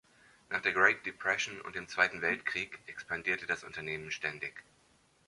[0.49, 4.63] Nach der „Great Depression“ und dem Zweiten Weltkrieg expandierte das Unternehmen ständig.